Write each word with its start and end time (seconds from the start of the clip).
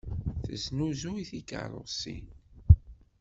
Tesnuzuy 0.45 1.23
tikeṛṛusin. 1.29 2.25